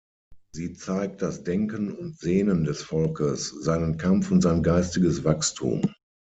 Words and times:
Sie 0.53 0.73
zeigt 0.73 1.21
das 1.21 1.43
Denken 1.43 1.91
und 1.95 2.17
Sehnen 2.17 2.63
des 2.63 2.81
Volkes, 2.81 3.49
seinen 3.49 3.97
Kampf 3.97 4.31
und 4.31 4.41
sein 4.41 4.63
geistiges 4.63 5.23
Wachstum. 5.25 5.93